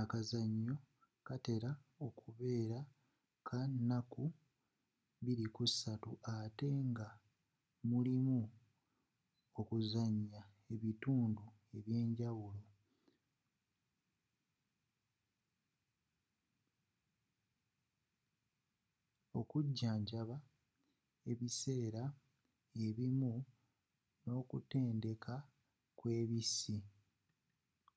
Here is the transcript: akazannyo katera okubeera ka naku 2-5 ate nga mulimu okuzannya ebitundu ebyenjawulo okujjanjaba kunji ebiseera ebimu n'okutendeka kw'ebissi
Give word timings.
akazannyo 0.00 0.76
katera 1.26 1.70
okubeera 2.06 2.80
ka 3.46 3.58
naku 3.88 4.24
2-5 5.24 6.08
ate 6.36 6.68
nga 6.88 7.06
mulimu 7.88 8.38
okuzannya 9.60 10.40
ebitundu 10.74 11.44
ebyenjawulo 11.76 12.62
okujjanjaba 19.40 20.36
kunji 20.40 21.24
ebiseera 21.30 22.02
ebimu 22.86 23.32
n'okutendeka 24.24 25.34
kw'ebissi 25.98 26.76